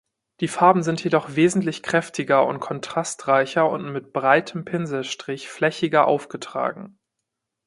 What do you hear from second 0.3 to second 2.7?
Die Farben sind jedoch wesentlich kräftiger und